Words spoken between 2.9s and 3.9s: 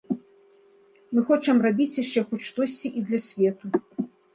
і для свету.